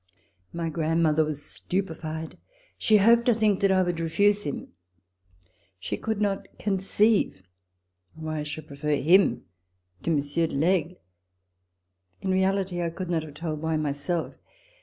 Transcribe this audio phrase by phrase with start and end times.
[0.51, 2.39] My grandmother was stupefied.
[2.79, 4.69] She hoped, I think, that I would refuse him.
[5.77, 7.43] She could not con ceive
[8.15, 9.43] why I should prefer him
[10.01, 10.97] to Monsieur de L'Aigle.
[12.23, 14.33] In reality, I could not have told why myself.